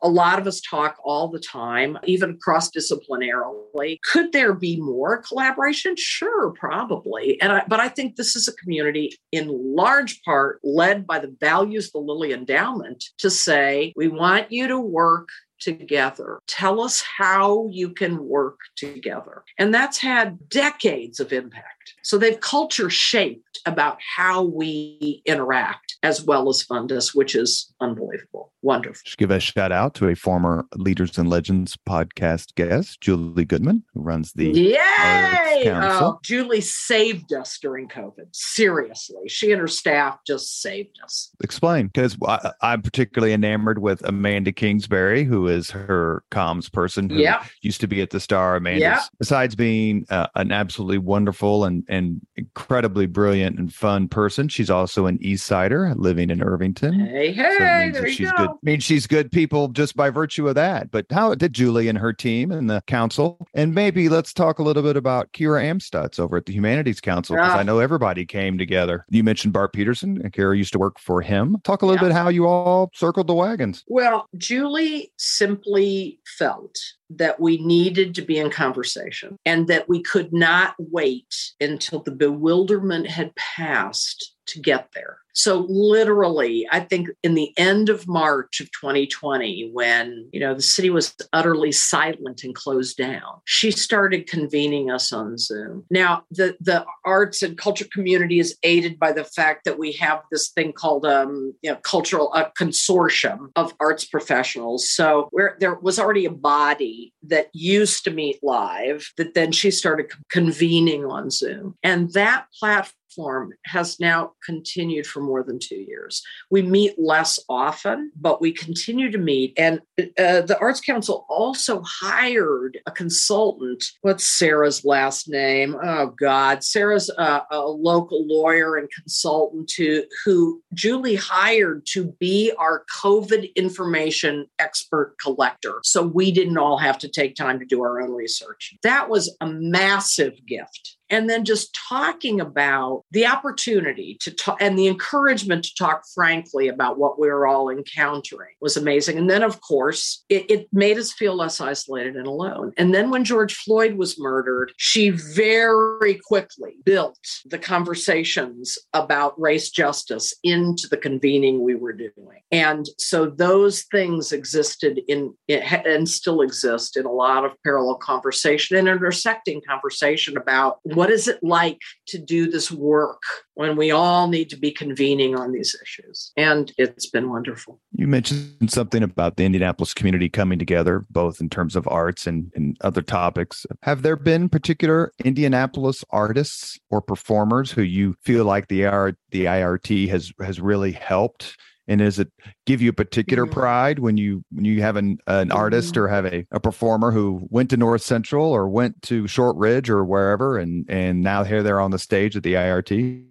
[0.02, 3.98] A lot of us talk all the time, even cross disciplinarily.
[4.04, 5.94] Could there be more collaboration?
[5.96, 7.40] Sure, probably.
[7.40, 11.34] And I, but I think this is a community in large part led by the
[11.40, 16.40] values of the Lilly Endowment to say, we want you to work together.
[16.46, 19.42] Tell us how you can work together.
[19.58, 21.77] And that's had decades of impact.
[22.02, 27.72] So they've culture shaped about how we interact as well as fund us, which is
[27.80, 28.52] unbelievable.
[28.62, 29.00] Wonderful.
[29.04, 33.84] Just give a shout out to a former Leaders and Legends podcast guest, Julie Goodman,
[33.94, 35.62] who runs the Yay!
[35.64, 36.08] Council.
[36.08, 38.26] Oh, Julie saved us during COVID.
[38.32, 39.28] Seriously.
[39.28, 41.30] She and her staff just saved us.
[41.42, 42.16] Explain, because
[42.62, 47.44] I'm particularly enamored with Amanda Kingsbury, who is her comms person who yep.
[47.62, 48.56] used to be at the Star.
[48.56, 49.00] Amanda, yep.
[49.18, 55.06] besides being uh, an absolutely wonderful and, and incredibly brilliant and fun person, she's also
[55.06, 57.00] an East Sider living in Irvington.
[57.00, 58.48] Hey, hey, so there she's you go.
[58.48, 58.56] good.
[58.62, 60.90] means she's good people just by virtue of that.
[60.90, 63.46] But how did Julie and her team and the council?
[63.54, 67.36] And maybe let's talk a little bit about Keira Amstutz over at the Humanities Council
[67.36, 67.62] because I ah.
[67.62, 69.04] know everybody came together.
[69.10, 71.56] You mentioned Bart Peterson, and Kira used to work for him.
[71.64, 72.08] Talk a little yeah.
[72.08, 73.84] bit how you all circled the wagons.
[73.88, 76.78] Well, Julie simply felt
[77.10, 82.10] that we needed to be in conversation and that we could not wait until the
[82.10, 85.18] bewilderment had passed to get there.
[85.38, 90.60] So literally, I think in the end of March of 2020, when you know the
[90.60, 95.84] city was utterly silent and closed down, she started convening us on Zoom.
[95.92, 100.22] Now, the the arts and culture community is aided by the fact that we have
[100.32, 104.90] this thing called um, you know, cultural a consortium of arts professionals.
[104.90, 109.70] So where there was already a body that used to meet live, that then she
[109.70, 115.76] started convening on Zoom, and that platform platform has now continued for more than two
[115.76, 116.22] years.
[116.50, 119.54] We meet less often, but we continue to meet.
[119.56, 123.84] And uh, the Arts Council also hired a consultant.
[124.02, 125.76] What's Sarah's last name?
[125.82, 126.64] Oh, God.
[126.64, 133.54] Sarah's a, a local lawyer and consultant to, who Julie hired to be our COVID
[133.54, 135.80] information expert collector.
[135.82, 138.74] So we didn't all have to take time to do our own research.
[138.82, 144.78] That was a massive gift and then just talking about the opportunity to talk and
[144.78, 149.18] the encouragement to talk frankly about what we were all encountering was amazing.
[149.18, 152.72] And then, of course, it, it, made us feel less isolated and alone.
[152.76, 159.70] And then when George Floyd was murdered, she very quickly built the conversations about race
[159.70, 162.42] justice into the convening we were doing.
[162.52, 168.76] And so those things existed in and still exist in a lot of parallel conversation
[168.76, 173.22] and intersecting conversation about what is it like to do this work
[173.54, 176.32] when we all need to be convening on these issues?
[176.36, 177.80] And it's been wonderful.
[177.92, 182.50] You mentioned something about the Indianapolis community coming together, both in terms of arts and,
[182.56, 183.64] and other topics.
[183.84, 190.08] Have there been particular Indianapolis artists or performers who you feel like the, the IRT
[190.08, 191.56] has has really helped
[191.88, 192.30] and does it
[192.66, 193.54] give you a particular mm-hmm.
[193.54, 196.04] pride when you when you have an, an artist mm-hmm.
[196.04, 200.04] or have a, a performer who went to north central or went to shortridge or
[200.04, 203.24] wherever and and now here they're on the stage at the irt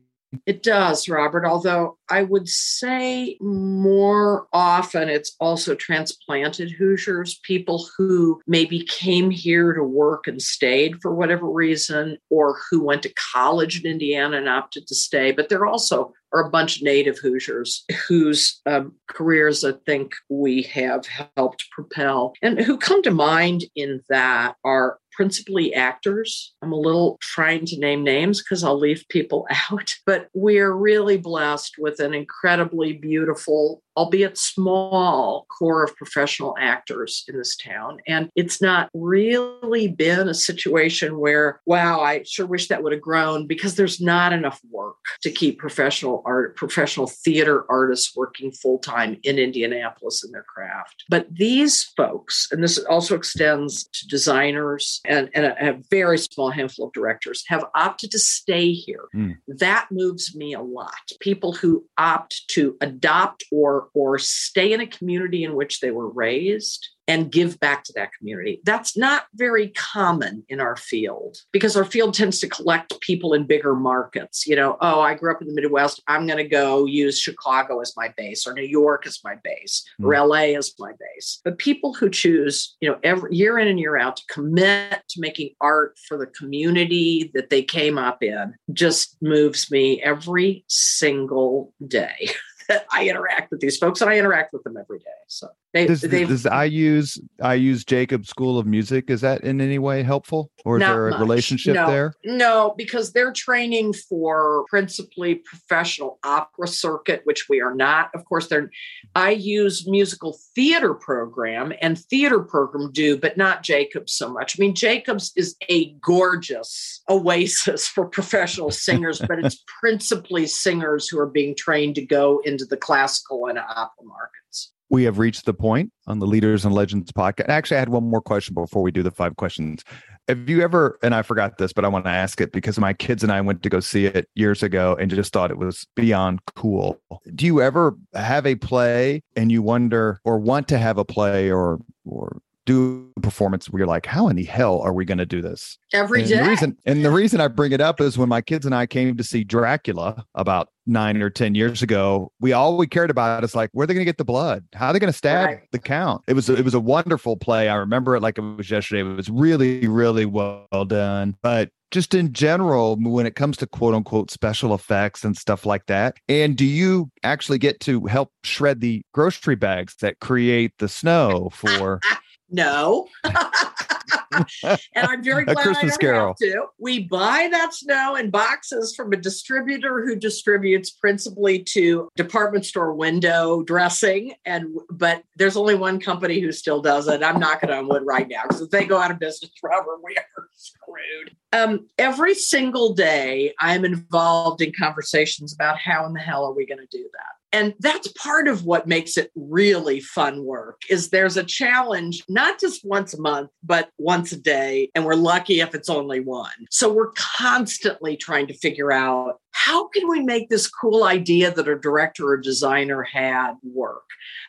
[0.45, 8.41] it does, Robert, although I would say more often it's also transplanted Hoosiers, people who
[8.47, 13.83] maybe came here to work and stayed for whatever reason, or who went to college
[13.83, 15.31] in Indiana and opted to stay.
[15.31, 20.63] But there also are a bunch of native Hoosiers whose um, careers I think we
[20.63, 21.05] have
[21.37, 22.33] helped propel.
[22.41, 26.53] And who come to mind in that are principally actors.
[26.61, 31.17] I'm a little trying to name names because I'll leave people out, but we're really
[31.17, 37.97] blessed with an incredibly beautiful albeit small, core of professional actors in this town.
[38.07, 43.01] And it's not really been a situation where, wow, I sure wish that would have
[43.01, 48.77] grown because there's not enough work to keep professional art, professional theater artists working full
[48.77, 51.03] time in Indianapolis in their craft.
[51.09, 56.51] But these folks, and this also extends to designers and, and a, a very small
[56.51, 59.05] handful of directors, have opted to stay here.
[59.15, 59.37] Mm.
[59.47, 60.93] That moves me a lot.
[61.19, 66.09] People who opt to adopt or or stay in a community in which they were
[66.09, 68.59] raised and give back to that community.
[68.65, 73.47] That's not very common in our field because our field tends to collect people in
[73.47, 74.45] bigger markets.
[74.45, 76.01] You know, oh, I grew up in the Midwest.
[76.07, 79.85] I'm going to go use Chicago as my base or New York as my base
[80.01, 80.05] mm.
[80.05, 81.39] or LA as my base.
[81.45, 85.21] But people who choose, you know, every year in and year out to commit to
[85.21, 91.73] making art for the community that they came up in just moves me every single
[91.87, 92.29] day.
[92.91, 95.05] I interact with these folks and I interact with them every day.
[95.27, 99.09] So they, does, does IU's I use Jacob School of Music?
[99.09, 101.19] Is that in any way helpful, or is there a much.
[101.19, 102.13] relationship no, there?
[102.23, 108.09] No, because they're training for principally professional opera circuit, which we are not.
[108.15, 108.71] Of course, they're.
[109.17, 114.57] IU's musical theater program and theater program do, but not Jacobs so much.
[114.57, 121.19] I mean, Jacobs is a gorgeous oasis for professional singers, but it's principally singers who
[121.19, 125.53] are being trained to go into the classical and opera markets we have reached the
[125.53, 127.49] point on the Leaders and Legends podcast.
[127.49, 129.83] Actually, I had one more question before we do the five questions.
[130.27, 132.93] Have you ever, and I forgot this, but I want to ask it because my
[132.93, 135.87] kids and I went to go see it years ago and just thought it was
[135.95, 136.99] beyond cool.
[137.33, 141.51] Do you ever have a play and you wonder or want to have a play
[141.51, 145.17] or or do a performance where you're like, how in the hell are we going
[145.17, 145.79] to do this?
[145.93, 146.37] Every and day.
[146.37, 148.85] The reason, and the reason I bring it up is when my kids and I
[148.85, 153.43] came to see Dracula about nine or 10 years ago, we all we cared about
[153.43, 154.65] is like, where are they going to get the blood?
[154.73, 155.59] How are they going to stab right.
[155.71, 156.23] the count?
[156.27, 157.69] It was, it was a wonderful play.
[157.69, 159.01] I remember it like it was yesterday.
[159.01, 161.35] It was really, really well done.
[161.41, 165.85] But just in general when it comes to quote unquote special effects and stuff like
[165.85, 170.89] that and do you actually get to help shred the grocery bags that create the
[170.89, 172.01] snow for
[172.49, 173.07] no.
[173.23, 176.27] and I'm very glad I Christmas don't Carol.
[176.29, 176.65] have to.
[176.79, 182.93] We buy that snow in boxes from a distributor who distributes principally to department store
[182.93, 184.33] window dressing.
[184.45, 187.23] And but there's only one company who still does it.
[187.23, 190.15] I'm knocking on wood right now because if they go out of business forever, we
[190.17, 191.35] are screwed.
[191.53, 196.65] Um, every single day, I'm involved in conversations about how in the hell are we
[196.65, 197.36] going to do that.
[197.57, 202.59] And that's part of what makes it really fun work is there's a challenge, not
[202.59, 204.91] just once a month, but once a day.
[204.93, 206.51] And we're lucky if it's only one.
[206.69, 211.67] So we're constantly trying to figure out how can we make this cool idea that
[211.67, 214.03] a director or designer had work?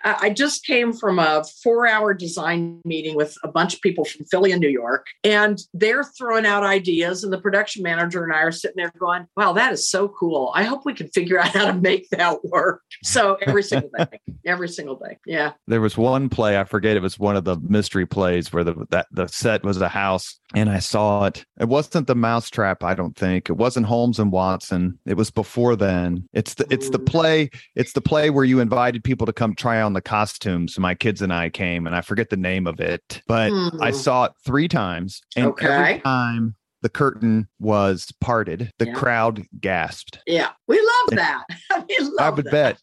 [0.04, 4.26] I just came from a four hour design meeting with a bunch of people from
[4.26, 7.24] Philly and New York, and they're throwing out ideas.
[7.24, 10.52] And the production manager and I are sitting there going, wow, that is so cool.
[10.54, 12.82] I hope we can figure out how to make that work.
[13.02, 15.16] So every single day, every single day.
[15.26, 15.52] Yeah.
[15.66, 18.86] There was one play, I forget it was one of the mystery plays where the
[18.90, 21.44] that the set was a house and I saw it.
[21.58, 23.50] It wasn't the mousetrap, I don't think.
[23.50, 24.97] It wasn't Holmes and Watson.
[25.06, 26.28] It was before then.
[26.32, 29.80] It's the it's the play, it's the play where you invited people to come try
[29.80, 30.78] on the costumes.
[30.78, 33.22] My kids and I came and I forget the name of it.
[33.26, 33.96] But I Hmm.
[33.96, 35.66] saw it 3 times and Okay.
[35.66, 38.92] every time the curtain was parted, the Yeah.
[38.94, 40.20] crowd gasped.
[40.26, 40.50] Yeah.
[40.68, 41.44] We love that.
[41.88, 42.50] we love I would that.
[42.52, 42.78] bet.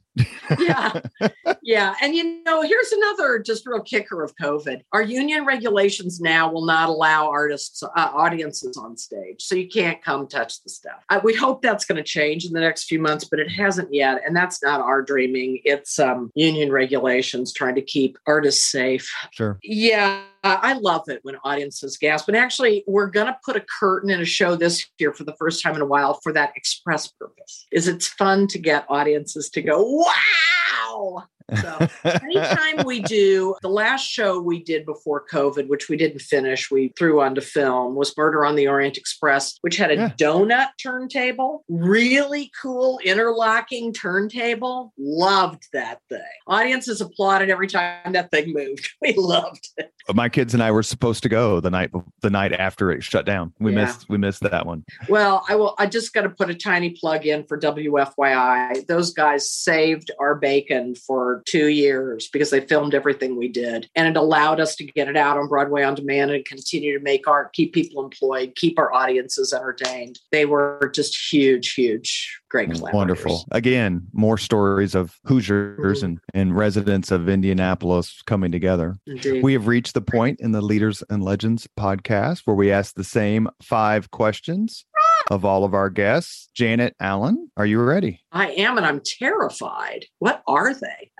[0.59, 1.01] Yeah.
[1.61, 1.95] Yeah.
[1.99, 4.82] And you know, here's another just real kicker of COVID.
[4.93, 9.41] Our union regulations now will not allow artists, uh, audiences on stage.
[9.41, 11.03] So you can't come touch the stuff.
[11.09, 13.91] I, we hope that's going to change in the next few months, but it hasn't
[13.91, 14.22] yet.
[14.24, 15.59] And that's not our dreaming.
[15.66, 19.11] It's um, union regulations trying to keep artists safe.
[19.32, 19.57] Sure.
[19.63, 22.28] Yeah, I love it when audiences gasp.
[22.28, 25.36] And actually, we're going to put a curtain in a show this year for the
[25.39, 27.66] first time in a while for that express purpose.
[27.72, 31.24] Is it's fun to get audiences to go, wow.
[31.62, 36.72] So anytime we do the last show we did before COVID, which we didn't finish,
[36.72, 40.10] we threw onto film, was Murder on the Orient Express, which had a Yeah.
[40.20, 44.91] donut turntable, really cool interlocking turntable.
[44.98, 46.20] Loved that thing.
[46.48, 48.89] Audiences applauded every time that thing moved.
[49.02, 49.91] We loved it.
[50.16, 51.91] my kids and I were supposed to go the night
[52.22, 53.54] the night after it shut down.
[53.60, 53.86] We Yeah.
[53.86, 54.84] missed we missed that one.
[55.10, 55.76] Well, I will.
[55.78, 58.88] I just got to put a tiny plug in for WFYI.
[58.88, 64.08] Those guys saved our bacon for two years because they filmed everything we did, and
[64.08, 67.28] it allowed us to get it out on Broadway on demand and continue to make
[67.28, 70.20] art, keep people employed, keep our audiences entertained.
[70.32, 72.94] They were just huge, huge, great collaborators.
[72.94, 73.46] Wonderful.
[73.52, 76.04] Again, more stories of Hoosiers Mhm.
[76.04, 78.96] and, and residents of Indianapolis coming together.
[79.08, 79.44] Indeed.
[79.44, 83.04] We have reached the point in the Leaders and Legends podcast where we ask the
[83.04, 84.86] same five questions
[85.32, 86.49] of all of our guests.
[86.53, 88.21] Janet Allen, are you ready?
[88.32, 90.05] I am, and I'm terrified.
[90.19, 91.11] What are they?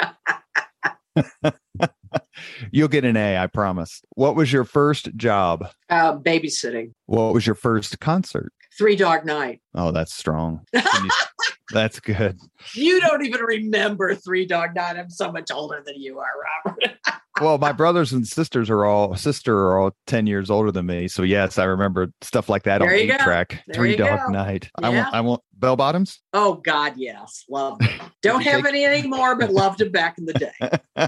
[2.72, 4.02] You'll get an A, I promise.
[4.16, 5.68] What was your first job?
[5.90, 6.92] Uh, babysitting.
[7.06, 8.52] What was your first concert?
[8.78, 9.62] Three Dog Night.
[9.74, 10.66] Oh, that's strong.
[11.72, 12.38] That's good.
[12.76, 14.98] You don't even remember Three Dog Night.
[14.98, 16.32] I'm so much older than you are,
[16.66, 16.96] Robert.
[17.42, 21.10] Well, my brothers and sisters are all sister are all 10 years older than me.
[21.10, 23.62] So yes, I remember stuff like that There on eight track.
[23.68, 24.32] There Three dog go.
[24.32, 24.70] night.
[24.82, 26.22] I want I want bell bottoms.
[26.32, 27.90] Oh God, yes, love them.
[28.22, 30.54] Don't have take- any anymore, but loved them back in the day.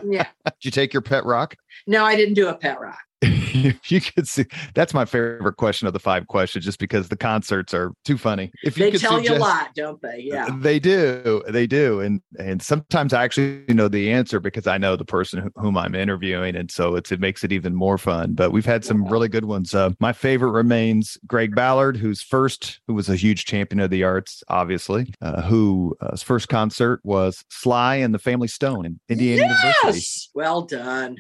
[0.06, 0.28] Yeah.
[0.46, 1.56] Did you take your pet rock?
[1.86, 3.00] No, I didn't do a pet rock.
[3.22, 4.46] if you could see
[4.76, 8.52] that's my favorite question of the five questions, just because the concerts are too funny.
[8.64, 10.20] If you They could tell you a lot, don't they?
[10.20, 10.56] Yeah.
[10.60, 11.44] They do.
[11.50, 12.00] They do.
[12.02, 15.96] And and sometimes I actually know the answer because I know the person whom I'm
[15.96, 16.56] interviewing.
[16.56, 18.34] And so it's it makes it even more fun.
[18.34, 19.74] But we've had some really good ones.
[19.74, 24.04] Uh, my favorite remains Greg Ballard, who's first, who was a huge champion of the
[24.04, 29.00] arts, obviously, uh, who uh, his first concert was Sly and the Family Stone in
[29.10, 29.74] Indiana University.
[29.86, 30.30] Yes.
[30.36, 31.18] Well done.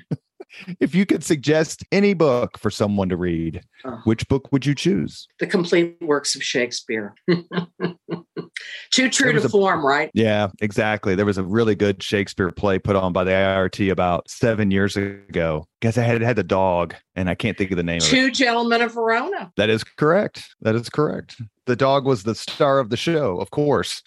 [0.79, 3.99] If you could suggest any book for someone to read, Oh.
[4.05, 5.27] which book would you choose?
[5.39, 7.13] The complete works of Shakespeare.
[8.93, 10.09] Too true to a- form, right?
[10.13, 11.13] Yeah, exactly.
[11.15, 14.95] There was a really good Shakespeare play put on by the IRT about seven years
[14.97, 15.65] ago.
[15.79, 18.09] Guess I had had the dog, and I can't think of the name of it.
[18.09, 19.51] Two gentlemen of Verona.
[19.57, 20.55] That is correct.
[20.61, 21.39] That is correct.
[21.67, 24.01] The dog was the star of the show, of course.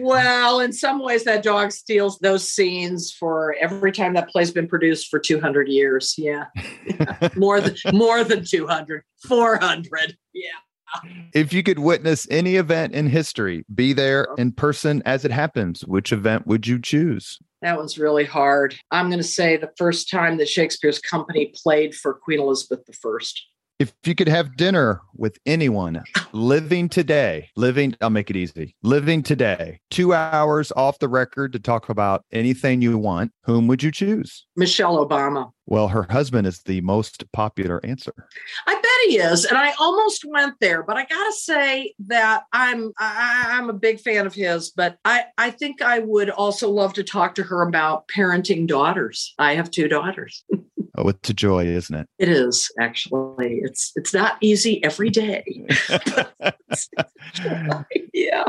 [0.00, 4.66] Well, in some ways, that dog steals those scenes for every time that play's been
[4.66, 6.14] produced for 200 years.
[6.18, 6.46] Yeah.
[7.36, 10.16] more than more than 200, 400.
[10.32, 10.48] Yeah.
[11.32, 15.82] If you could witness any event in history, be there in person as it happens,
[15.82, 17.38] which event would you choose?
[17.62, 18.74] That one's really hard.
[18.90, 23.20] I'm going to say the first time that Shakespeare's company played for Queen Elizabeth I.
[23.82, 29.24] If you could have dinner with anyone living today, living, I'll make it easy, living
[29.24, 33.90] today, two hours off the record to talk about anything you want, whom would you
[33.90, 34.46] choose?
[34.54, 35.50] Michelle Obama.
[35.66, 38.14] Well, her husband is the most popular answer.
[38.68, 42.92] I bet he is, and I almost went there, but I gotta say that I'm
[42.98, 44.70] I, I'm a big fan of his.
[44.70, 49.34] But I I think I would also love to talk to her about parenting daughters.
[49.38, 50.44] I have two daughters.
[51.02, 52.08] Oh, it's a joy, isn't it?
[52.20, 53.60] It is actually.
[53.64, 55.42] It's it's not easy every day.
[58.12, 58.44] yeah.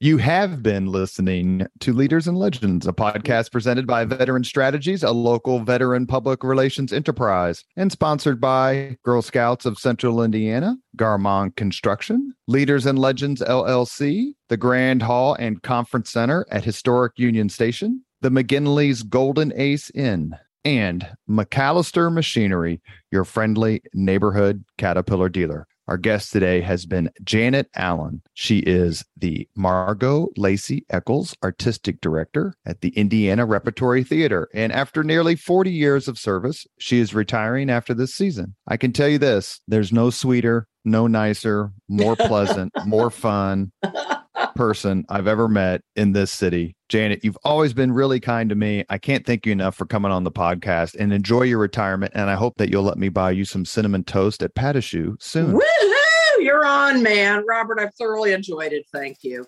[0.00, 5.12] You have been listening to Leaders and Legends, a podcast presented by Veteran Strategies, a
[5.12, 12.34] local veteran public relations enterprise, and sponsored by Girl Scouts of Central Indiana, Garmong Construction,
[12.48, 18.30] Leaders and Legends LLC, the Grand Hall and Conference Center at Historic Union Station, the
[18.30, 25.66] McGinley's Golden Ace Inn, and MacAllister Machinery, your friendly neighborhood Caterpillar dealer.
[25.88, 28.22] Our guest today has been Janet Allen.
[28.34, 34.48] She is the Margot Lacy Eccles Artistic Director at the Indiana Repertory Theater.
[34.54, 38.54] And after nearly 40 years of service, she is retiring after this season.
[38.68, 43.72] I can tell you this there's no sweeter, no nicer, more pleasant, more fun
[44.54, 46.76] person I've ever met in this city.
[46.88, 48.84] Janet, you've always been really kind to me.
[48.90, 52.12] I can't thank you enough for coming on the podcast and enjoy your retirement.
[52.14, 55.54] And I hope that you'll let me buy you some cinnamon toast at Patachou soon.
[55.54, 55.92] Woohoo!
[56.40, 57.44] You're on, man.
[57.46, 58.86] Robert, I've thoroughly enjoyed it.
[58.92, 59.46] Thank you.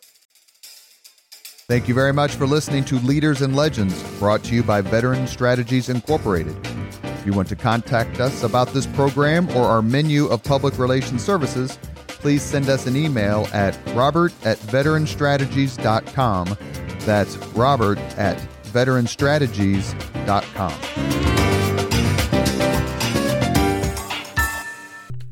[1.66, 5.26] Thank you very much for listening to Leaders and Legends, brought to you by Veteran
[5.26, 6.54] Strategies Incorporated.
[7.02, 11.24] If you want to contact us about this program or our menu of public relations
[11.24, 11.78] services,
[12.24, 16.56] please send us an email at robert at veteranstrategies.com.
[17.00, 20.72] That's robert at veteranstrategies.com.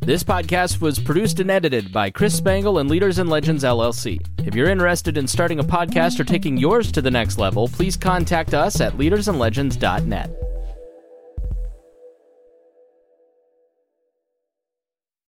[0.00, 4.20] This podcast was produced and edited by Chris Spangle and Leaders and Legends LLC.
[4.46, 7.96] If you're interested in starting a podcast or taking yours to the next level, please
[7.96, 10.51] contact us at leadersandlegends.net.